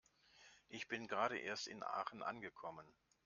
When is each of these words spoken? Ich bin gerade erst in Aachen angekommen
Ich 0.67 0.87
bin 0.87 1.05
gerade 1.07 1.37
erst 1.37 1.67
in 1.67 1.83
Aachen 1.83 2.23
angekommen 2.23 2.91